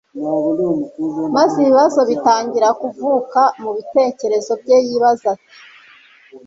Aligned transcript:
Maze 1.35 1.55
ibibazo 1.63 1.99
bitangira 2.09 2.67
kuvuka 2.81 3.41
mu 3.61 3.69
bitekerezo 3.77 4.51
bye 4.61 4.77
yibaza 4.87 5.25
ati, 5.35 5.49